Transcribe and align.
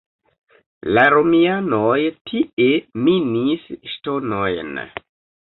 La 0.97 1.03
romianoj 1.15 1.99
tie 2.31 2.71
minis 3.09 3.71
ŝtonojn. 3.93 4.85